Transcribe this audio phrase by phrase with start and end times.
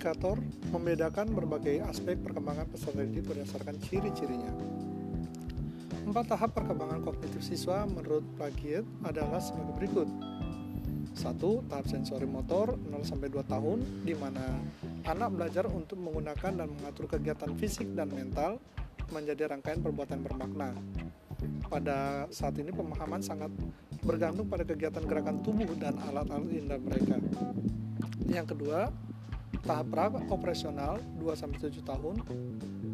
[0.00, 0.40] Indikator
[0.72, 4.48] membedakan berbagai aspek perkembangan peserta didik berdasarkan ciri-cirinya.
[6.08, 10.08] Empat tahap perkembangan kognitif siswa menurut Plagiet adalah sebagai berikut.
[11.12, 14.40] Satu, tahap sensori motor 0 2 tahun di mana
[15.04, 18.56] anak belajar untuk menggunakan dan mengatur kegiatan fisik dan mental
[19.12, 20.80] menjadi rangkaian perbuatan bermakna.
[21.68, 23.52] Pada saat ini pemahaman sangat
[24.00, 27.20] bergantung pada kegiatan gerakan tubuh dan alat-alat indah mereka.
[28.32, 28.88] Yang kedua,
[29.66, 32.22] tahap pra operasional 2-7 tahun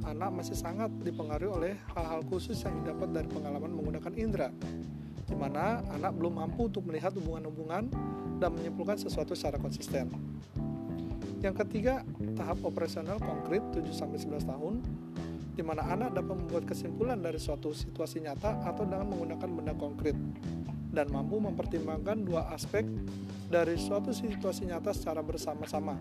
[0.06, 4.48] anak masih sangat dipengaruhi oleh hal-hal khusus yang didapat dari pengalaman menggunakan indera
[5.26, 7.90] di mana anak belum mampu untuk melihat hubungan-hubungan
[8.38, 10.06] dan menyimpulkan sesuatu secara konsisten.
[11.42, 12.06] Yang ketiga,
[12.38, 14.74] tahap operasional konkret 7-11 tahun,
[15.58, 20.14] di mana anak dapat membuat kesimpulan dari suatu situasi nyata atau dengan menggunakan benda konkret,
[20.94, 22.86] dan mampu mempertimbangkan dua aspek
[23.50, 25.98] dari suatu situasi nyata secara bersama-sama,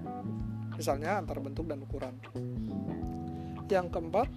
[0.75, 2.15] misalnya antar bentuk dan ukuran.
[3.65, 4.27] Yang keempat,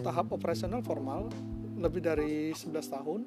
[0.00, 1.28] tahap operasional formal
[1.78, 3.20] lebih dari 11 tahun,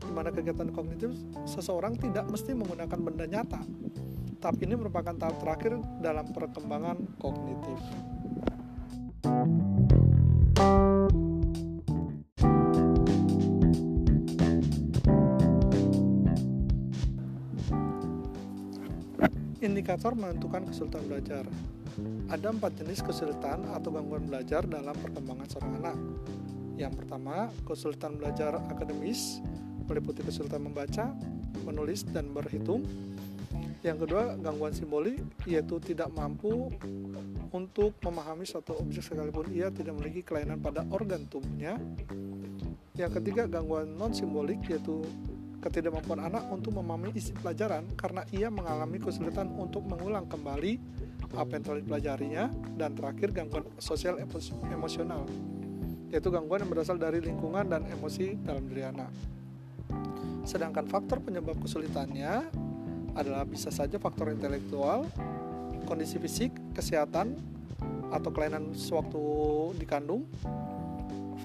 [0.00, 1.12] di mana kegiatan kognitif
[1.44, 3.60] seseorang tidak mesti menggunakan benda nyata,
[4.40, 7.76] tapi ini merupakan tahap terakhir dalam perkembangan kognitif.
[19.80, 21.44] Indikator menentukan kesulitan belajar.
[22.28, 25.96] Ada empat jenis kesulitan atau gangguan belajar dalam perkembangan seorang anak.
[26.76, 29.40] Yang pertama, kesulitan belajar akademis,
[29.88, 31.16] meliputi kesulitan membaca,
[31.64, 32.84] menulis, dan berhitung.
[33.80, 35.16] Yang kedua, gangguan simbolik,
[35.48, 36.68] yaitu tidak mampu
[37.48, 41.80] untuk memahami suatu objek sekalipun ia tidak memiliki kelainan pada organ tubuhnya.
[43.00, 45.00] Yang ketiga, gangguan non-simbolik, yaitu
[45.60, 50.80] ketidakmampuan anak untuk memahami isi pelajaran karena ia mengalami kesulitan untuk mengulang kembali
[51.36, 52.44] apa yang telah dipelajarinya.
[52.74, 54.18] Dan terakhir, gangguan sosial
[54.72, 55.28] emosional,
[56.10, 59.12] yaitu gangguan yang berasal dari lingkungan dan emosi dalam diri anak.
[60.48, 62.48] Sedangkan faktor penyebab kesulitannya
[63.14, 65.06] adalah bisa saja faktor intelektual,
[65.84, 67.36] kondisi fisik, kesehatan,
[68.10, 69.22] atau kelainan sewaktu
[69.78, 70.26] dikandung,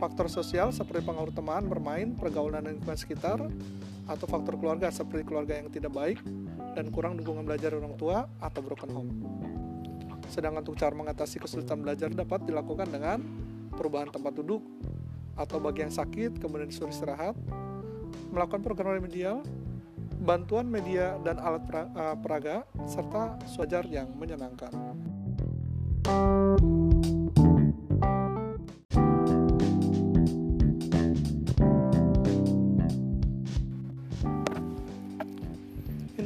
[0.05, 3.41] faktor sosial seperti pengaruh teman, bermain, pergaulan dan lingkungan sekitar,
[4.05, 6.21] atau faktor keluarga seperti keluarga yang tidak baik
[6.77, 9.11] dan kurang dukungan belajar orang tua atau broken home.
[10.29, 13.17] Sedangkan untuk cara mengatasi kesulitan belajar dapat dilakukan dengan
[13.73, 14.61] perubahan tempat duduk
[15.33, 17.33] atau bagi yang sakit kemudian disuruh istirahat,
[18.29, 19.41] melakukan program remedial,
[20.21, 24.69] bantuan media dan alat eh, peraga, serta suajar yang menyenangkan.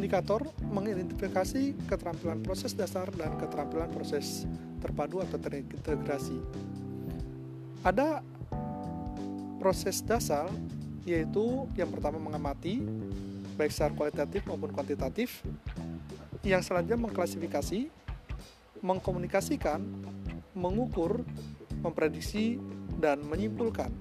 [0.09, 4.49] Indikator mengidentifikasi keterampilan proses dasar dan keterampilan proses
[4.81, 6.33] terpadu atau terintegrasi.
[7.85, 8.25] Ada
[9.61, 10.49] proses dasar
[11.05, 12.81] yaitu yang pertama mengamati
[13.53, 15.45] baik secara kualitatif maupun kuantitatif
[16.41, 17.93] yang selanjutnya mengklasifikasi
[18.81, 19.77] mengkomunikasikan
[20.57, 21.21] mengukur
[21.85, 22.57] memprediksi
[22.97, 23.93] dan menyimpulkan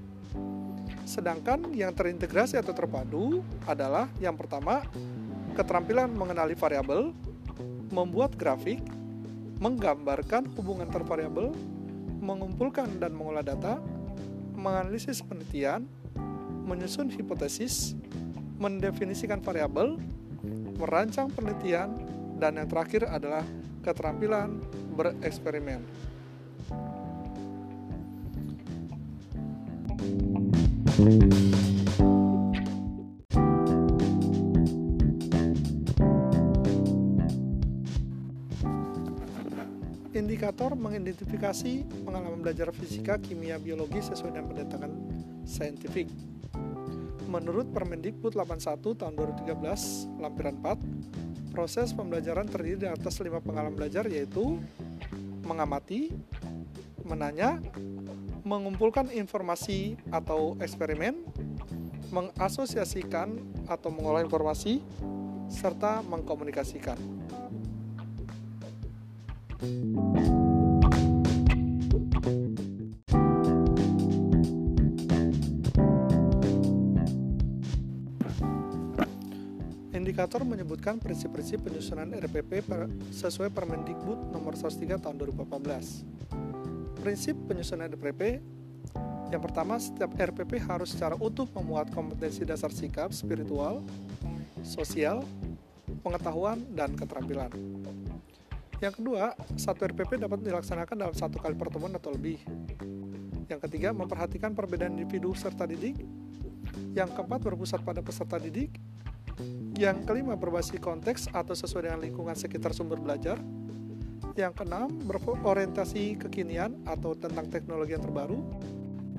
[1.05, 4.89] sedangkan yang terintegrasi atau terpadu adalah yang pertama
[5.59, 7.11] keterampilan mengenali variabel
[7.91, 8.79] membuat grafik
[9.59, 11.51] menggambarkan hubungan tervariabel
[12.23, 13.83] mengumpulkan dan mengolah data
[14.55, 15.91] menganalisis penelitian
[16.69, 17.97] menyusun hipotesis,
[18.61, 19.97] mendefinisikan variabel,
[20.77, 21.97] merancang penelitian,
[22.37, 23.43] dan yang terakhir adalah
[23.81, 24.61] keterampilan
[24.93, 25.81] bereksperimen.
[30.99, 31.58] Indikator
[40.78, 44.91] mengidentifikasi pengalaman belajar fisika, kimia, biologi sesuai dengan pendekatan
[45.43, 46.09] saintifik
[47.28, 49.12] menurut Permendikbud 81 tahun
[49.44, 54.56] 2013 lampiran 4, proses pembelajaran terdiri atas lima pengalaman belajar yaitu
[55.44, 56.08] mengamati,
[57.05, 57.61] menanya,
[58.49, 61.20] mengumpulkan informasi atau eksperimen,
[62.08, 63.37] mengasosiasikan
[63.69, 64.81] atau mengolah informasi,
[65.53, 66.97] serta mengkomunikasikan.
[80.19, 82.67] Indikator menyebutkan prinsip-prinsip penyusunan RPP
[83.15, 86.99] sesuai Permendikbud nomor 103 tahun 2014.
[86.99, 88.43] Prinsip penyusunan RPP
[89.31, 93.79] yang pertama, setiap RPP harus secara utuh memuat kompetensi dasar sikap, spiritual,
[94.67, 95.23] sosial,
[96.03, 97.55] pengetahuan, dan keterampilan.
[98.82, 102.43] Yang kedua, satu RPP dapat dilaksanakan dalam satu kali pertemuan atau lebih.
[103.47, 105.94] Yang ketiga, memperhatikan perbedaan individu serta didik.
[106.91, 108.75] Yang keempat, berpusat pada peserta didik.
[109.79, 113.38] Yang kelima, berbasis konteks atau sesuai dengan lingkungan sekitar sumber belajar.
[114.35, 118.38] Yang keenam, berorientasi kekinian atau tentang teknologi yang terbaru.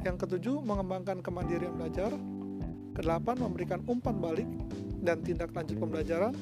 [0.03, 2.11] Yang ketujuh, mengembangkan kemandirian belajar.
[2.95, 4.47] Kedelapan, memberikan umpan balik
[4.99, 6.35] dan tindak lanjut pembelajaran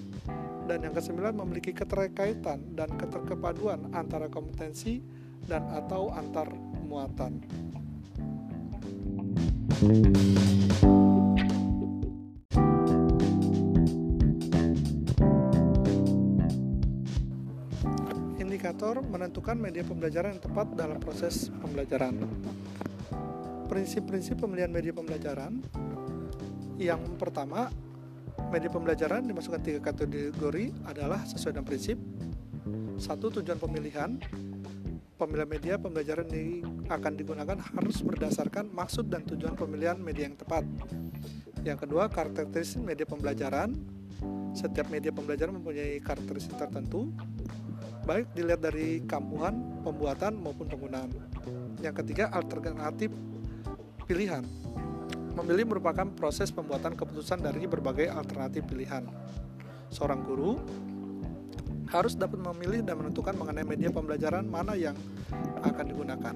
[0.68, 5.00] dan yang kesembilan memiliki keterkaitan dan keterkepaduan antara kompetensi
[5.48, 6.52] dan atau antar
[6.84, 7.40] muatan.
[9.78, 10.97] Indikator
[19.08, 22.20] menentukan media pembelajaran yang tepat dalam proses pembelajaran.
[23.68, 25.64] Prinsip-prinsip pemilihan media pembelajaran.
[26.78, 27.72] Yang pertama
[28.54, 31.98] media pembelajaran dimasukkan tiga kategori adalah sesuai dengan prinsip.
[33.00, 34.20] Satu tujuan pemilihan.
[35.18, 36.62] Pemilihan media pembelajaran yang
[36.94, 40.62] akan digunakan harus berdasarkan maksud dan tujuan pemilihan media yang tepat.
[41.66, 43.74] Yang kedua karakteristik media pembelajaran.
[44.54, 47.14] Setiap media pembelajaran mempunyai karakteristik tertentu
[48.08, 51.12] baik dilihat dari kampuhan, pembuatan maupun penggunaan
[51.84, 53.12] yang ketiga alternatif
[54.08, 54.48] pilihan
[55.38, 59.06] Memilih merupakan proses pembuatan keputusan dari berbagai alternatif pilihan.
[59.94, 60.58] Seorang guru
[61.94, 64.98] harus dapat memilih dan menentukan mengenai media pembelajaran mana yang
[65.62, 66.36] akan digunakan.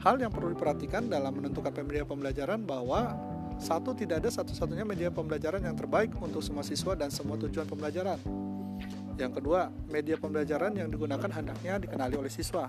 [0.00, 3.12] Hal yang perlu diperhatikan dalam menentukan media pembelajaran bahwa
[3.60, 8.16] satu tidak ada satu-satunya media pembelajaran yang terbaik untuk semua siswa dan semua tujuan pembelajaran.
[9.16, 12.68] Yang kedua, media pembelajaran yang digunakan hendaknya dikenali oleh siswa.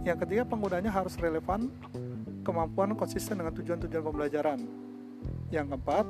[0.00, 1.68] Yang ketiga, penggunanya harus relevan
[2.40, 4.58] kemampuan konsisten dengan tujuan-tujuan pembelajaran.
[5.52, 6.06] Yang keempat,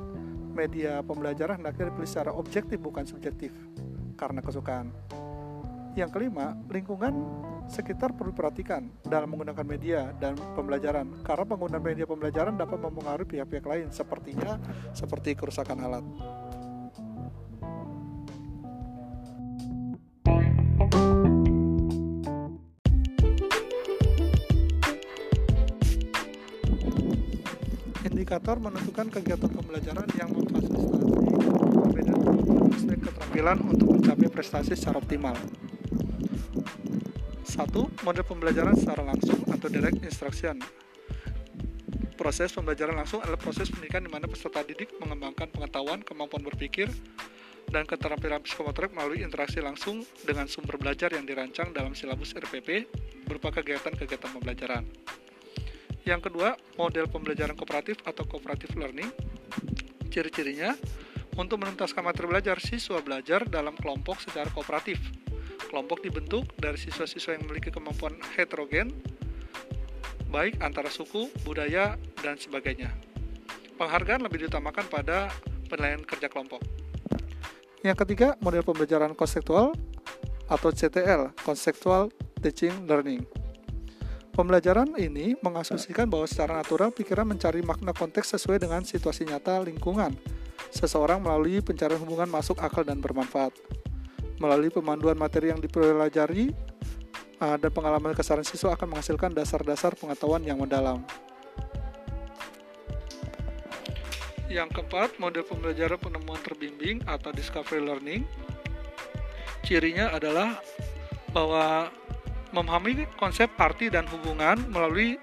[0.55, 3.51] media pembelajaran hendaknya dipilih secara objektif bukan subjektif
[4.15, 4.95] karena kesukaan.
[5.99, 7.11] Yang kelima, lingkungan
[7.67, 13.65] sekitar perlu diperhatikan dalam menggunakan media dan pembelajaran karena penggunaan media pembelajaran dapat mempengaruhi pihak-pihak
[13.67, 14.55] lain sepertinya
[14.95, 16.05] seperti kerusakan alat.
[28.31, 30.95] Indikator menentukan kegiatan pembelajaran yang memfasilitasi
[31.83, 32.23] perbedaan
[32.71, 35.35] aspek keterampilan untuk mencapai prestasi secara optimal.
[37.43, 40.63] Satu, model pembelajaran secara langsung atau direct instruction.
[42.15, 46.87] Proses pembelajaran langsung adalah proses pendidikan di mana peserta didik mengembangkan pengetahuan, kemampuan berpikir,
[47.67, 52.87] dan keterampilan psikomotorik melalui interaksi langsung dengan sumber belajar yang dirancang dalam silabus RPP
[53.27, 54.87] berupa kegiatan-kegiatan pembelajaran.
[56.01, 59.09] Yang kedua, model pembelajaran kooperatif atau cooperative learning.
[60.09, 60.73] Ciri-cirinya,
[61.39, 64.99] untuk menuntaskan materi belajar, siswa belajar dalam kelompok secara kooperatif.
[65.71, 68.91] Kelompok dibentuk dari siswa-siswa yang memiliki kemampuan heterogen,
[70.27, 72.91] baik antara suku, budaya, dan sebagainya.
[73.79, 75.31] Penghargaan lebih diutamakan pada
[75.71, 76.59] penilaian kerja kelompok.
[77.81, 79.73] Yang ketiga, model pembelajaran konseptual
[80.51, 82.11] atau CTL, Conceptual
[82.43, 83.40] Teaching Learning.
[84.41, 90.17] Pembelajaran ini mengasumsikan bahwa secara natural pikiran mencari makna konteks sesuai dengan situasi nyata lingkungan
[90.73, 93.53] seseorang melalui pencarian hubungan masuk akal dan bermanfaat.
[94.41, 96.49] Melalui pemanduan materi yang dipelajari
[97.37, 101.05] uh, dan pengalaman kesaran siswa akan menghasilkan dasar-dasar pengetahuan yang mendalam.
[104.49, 108.25] Yang keempat, model pembelajaran penemuan terbimbing atau discovery learning.
[109.61, 110.57] Cirinya adalah
[111.29, 111.93] bahwa
[112.51, 115.15] memahami konsep arti dan hubungan melalui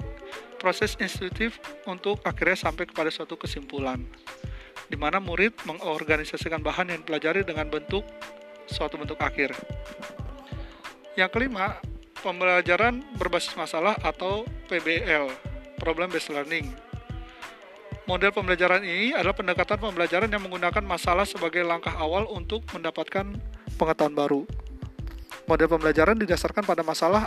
[0.58, 4.02] proses intuitif untuk akhirnya sampai kepada suatu kesimpulan
[4.88, 8.02] di mana murid mengorganisasikan bahan yang dipelajari dengan bentuk
[8.64, 9.52] suatu bentuk akhir.
[11.16, 11.76] Yang kelima,
[12.24, 15.28] pembelajaran berbasis masalah atau PBL,
[15.76, 16.72] Problem Based Learning.
[18.08, 23.36] Model pembelajaran ini adalah pendekatan pembelajaran yang menggunakan masalah sebagai langkah awal untuk mendapatkan
[23.76, 24.42] pengetahuan baru
[25.48, 27.24] model pembelajaran didasarkan pada masalah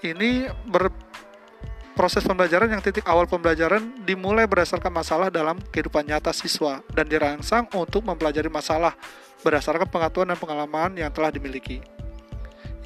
[0.00, 7.04] ini berproses pembelajaran yang titik awal pembelajaran dimulai berdasarkan masalah dalam kehidupan nyata siswa dan
[7.06, 8.96] dirangsang untuk mempelajari masalah
[9.44, 11.84] berdasarkan pengetahuan dan pengalaman yang telah dimiliki.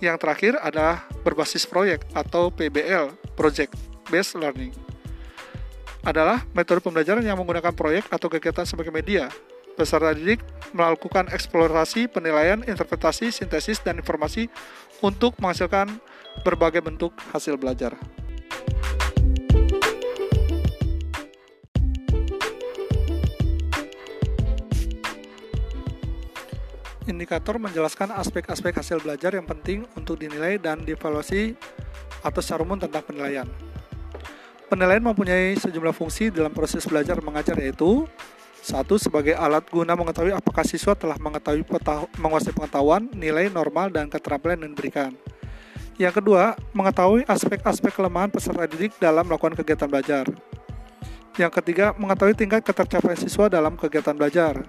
[0.02, 3.76] Yang terakhir adalah berbasis proyek atau PBL, Project
[4.09, 4.73] Based Learning.
[6.00, 9.28] Adalah metode pembelajaran yang menggunakan proyek atau kegiatan sebagai media
[9.81, 10.45] Peserta didik
[10.77, 14.53] melakukan eksplorasi, penilaian, interpretasi, sintesis, dan informasi
[15.01, 15.89] untuk menghasilkan
[16.45, 17.97] berbagai bentuk hasil belajar.
[27.09, 31.57] Indikator menjelaskan aspek-aspek hasil belajar yang penting untuk dinilai dan dievaluasi
[32.21, 33.49] atau secara umum tentang penilaian.
[34.69, 38.05] Penilaian mempunyai sejumlah fungsi dalam proses belajar mengajar yaitu
[38.61, 41.64] satu sebagai alat guna mengetahui apakah siswa telah mengetahui
[42.21, 45.11] menguasai pengetahuan, nilai normal dan keterampilan yang diberikan.
[46.00, 50.25] Yang kedua, mengetahui aspek-aspek kelemahan peserta didik dalam melakukan kegiatan belajar.
[51.37, 54.64] Yang ketiga, mengetahui tingkat ketercapaian siswa dalam kegiatan belajar.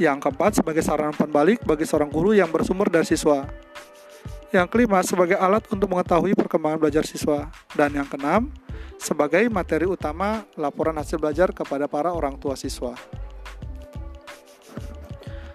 [0.00, 3.48] Yang keempat, sebagai sarana pembalik bagi seorang guru yang bersumber dari siswa.
[4.52, 7.48] Yang kelima, sebagai alat untuk mengetahui perkembangan belajar siswa.
[7.72, 8.52] Dan yang keenam,
[9.00, 12.92] sebagai materi utama laporan hasil belajar kepada para orang tua siswa.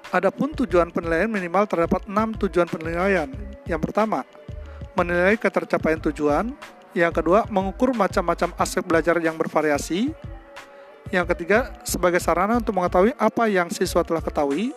[0.09, 3.29] Adapun tujuan penilaian minimal terdapat enam tujuan penilaian.
[3.69, 4.25] Yang pertama,
[4.97, 6.57] menilai ketercapaian tujuan.
[6.97, 10.09] Yang kedua, mengukur macam-macam aspek belajar yang bervariasi.
[11.13, 14.73] Yang ketiga, sebagai sarana untuk mengetahui apa yang siswa telah ketahui.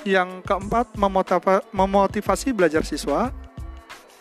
[0.00, 0.96] Yang keempat,
[1.76, 3.28] memotivasi belajar siswa.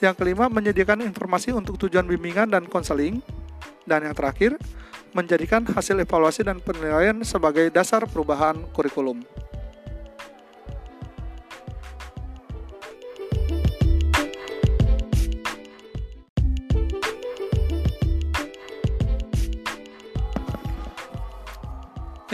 [0.04, 3.24] Yang kelima, menyediakan informasi untuk tujuan bimbingan dan konseling.
[3.88, 4.60] Dan yang terakhir,
[5.16, 9.24] menjadikan hasil evaluasi dan penilaian sebagai dasar perubahan kurikulum.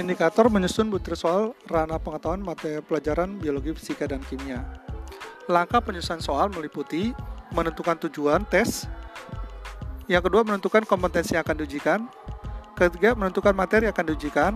[0.06, 4.62] Indikator menyusun butir soal ranah pengetahuan materi pelajaran biologi, fisika, dan kimia.
[5.50, 7.10] Langkah penyusunan soal meliputi
[7.58, 8.86] menentukan tujuan tes,
[10.06, 12.00] yang kedua menentukan kompetensi yang akan diujikan,
[12.78, 14.54] ketiga menentukan materi yang akan diujikan,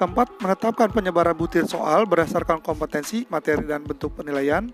[0.00, 4.72] keempat menetapkan penyebaran butir soal berdasarkan kompetensi, materi, dan bentuk penilaian,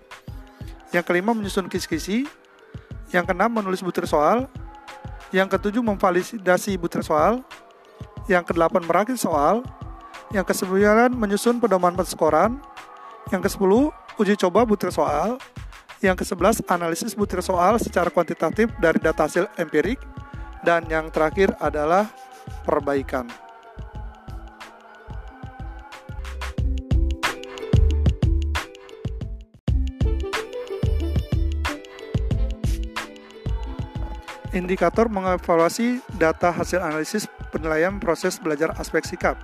[0.95, 2.23] yang kelima menyusun kisi-kisi,
[3.11, 4.47] yang keenam menulis butir soal,
[5.35, 7.43] yang ketujuh memvalidasi butir soal,
[8.31, 9.59] yang kedelapan merakit soal,
[10.29, 12.61] yang kesembilan menyusun pedoman perskoran,
[13.33, 13.89] yang ke-10
[14.21, 15.41] uji coba butir soal,
[16.05, 19.97] yang ke-11 analisis butir soal secara kuantitatif dari data hasil empirik,
[20.61, 22.05] dan yang terakhir adalah
[22.61, 23.25] perbaikan.
[34.49, 39.37] Indikator mengevaluasi data hasil analisis penilaian proses belajar aspek sikap.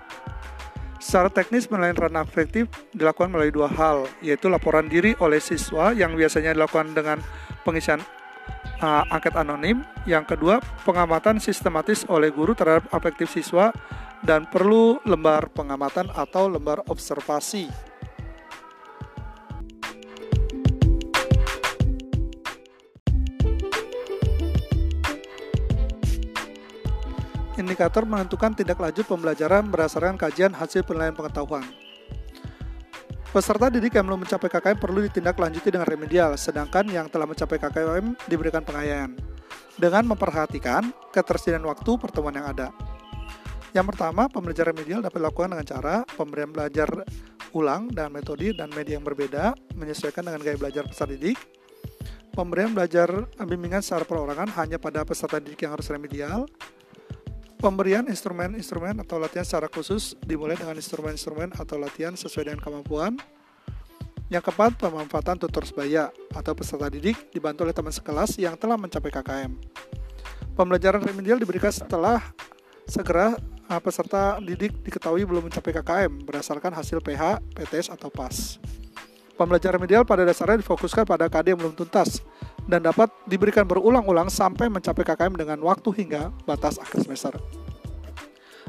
[1.05, 6.17] Secara teknis penilaian ranah afektif dilakukan melalui dua hal, yaitu laporan diri oleh siswa yang
[6.17, 7.21] biasanya dilakukan dengan
[7.61, 8.01] pengisian
[8.81, 9.85] uh, angket anonim.
[10.09, 13.69] Yang kedua, pengamatan sistematis oleh guru terhadap afektif siswa
[14.25, 17.69] dan perlu lembar pengamatan atau lembar observasi.
[27.75, 31.67] Indikator menentukan tindak lanjut pembelajaran berdasarkan kajian hasil penilaian pengetahuan.
[33.35, 38.15] Peserta didik yang belum mencapai KKM perlu ditindaklanjuti dengan remedial, sedangkan yang telah mencapai KKM
[38.31, 39.19] diberikan pengayaan
[39.75, 42.71] dengan memperhatikan ketersediaan waktu pertemuan yang ada.
[43.75, 46.87] Yang pertama, pembelajaran remedial dapat dilakukan dengan cara pemberian belajar
[47.51, 51.35] ulang dan metode dan media yang berbeda menyesuaikan dengan gaya belajar peserta didik.
[52.31, 56.47] Pemberian belajar bimbingan secara perorangan hanya pada peserta didik yang harus remedial
[57.65, 63.17] Pemberian instrumen-instrumen atau latihan secara khusus dimulai dengan instrumen-instrumen atau latihan sesuai dengan kemampuan.
[64.29, 69.09] Yang keempat, pemanfaatan tutor sebaya atau peserta didik dibantu oleh teman sekelas yang telah mencapai
[69.09, 69.57] KKM.
[70.53, 72.21] Pembelajaran remedial diberikan setelah
[72.85, 73.33] segera
[73.65, 78.61] uh, peserta didik diketahui belum mencapai KKM berdasarkan hasil PH, PTS, atau PAS.
[79.41, 82.21] Pembelajaran remedial pada dasarnya difokuskan pada KD yang belum tuntas
[82.65, 87.33] dan dapat diberikan berulang-ulang sampai mencapai KKM dengan waktu hingga batas akhir semester.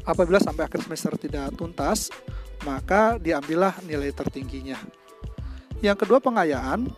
[0.06, 2.12] Apabila sampai akhir semester tidak tuntas,
[2.62, 4.78] maka diambillah nilai tertingginya.
[5.82, 6.88] Yang kedua pengayaan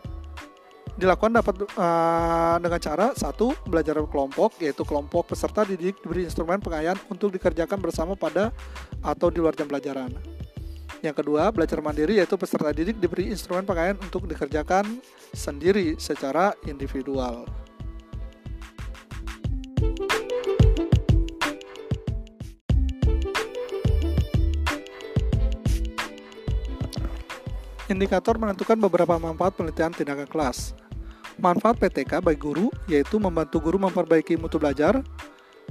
[0.98, 6.98] dilakukan dapat uh, dengan cara satu belajar kelompok yaitu kelompok peserta didik diberi instrumen pengayaan
[7.06, 8.50] untuk dikerjakan bersama pada
[8.98, 10.37] atau di luar jam pelajaran.
[10.98, 14.98] Yang kedua, belajar mandiri yaitu peserta didik diberi instrumen pakaian untuk dikerjakan
[15.30, 17.46] sendiri secara individual.
[27.88, 30.76] Indikator menentukan beberapa manfaat penelitian tindakan kelas.
[31.40, 35.00] Manfaat PTK bagi guru yaitu membantu guru memperbaiki mutu belajar,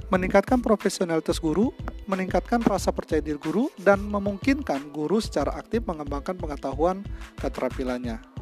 [0.08, 1.72] meningkatkan profesionalitas guru,
[2.08, 7.04] meningkatkan rasa percaya diri guru, dan memungkinkan guru secara aktif mengembangkan pengetahuan
[7.36, 8.37] keterampilannya.